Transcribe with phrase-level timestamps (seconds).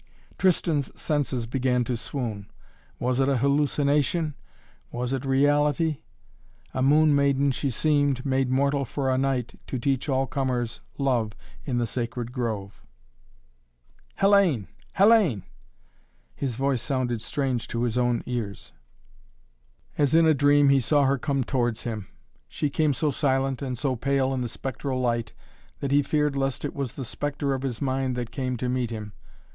[0.39, 2.49] Tristan's senses began to swoon.
[2.97, 4.33] Was it a hallucination
[4.91, 5.99] was it reality?
[6.73, 11.33] A moon maiden she seemed, made mortal for a night, to teach all comers love
[11.65, 12.81] in the sacred grove.
[14.19, 14.65] "Hellayne!
[14.97, 15.43] Hellayne!"
[16.33, 18.71] His voice sounded strange to his own ears.
[19.99, 22.07] As in a dream he saw her come towards him.
[22.47, 25.33] She came so silent and so pale in the spectral light
[25.79, 28.89] that he feared lest it was the spectre of his mind that came to meet
[28.89, 29.13] him.